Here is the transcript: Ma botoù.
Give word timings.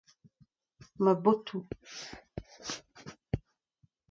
Ma 1.03 1.13
botoù. 1.23 1.61